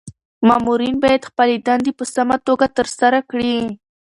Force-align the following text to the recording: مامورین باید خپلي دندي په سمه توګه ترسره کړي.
مامورین 0.47 0.95
باید 1.03 1.27
خپلي 1.29 1.55
دندي 1.67 1.91
په 1.99 2.03
سمه 2.15 2.37
توګه 2.47 2.65
ترسره 2.77 3.19
کړي. 3.29 3.57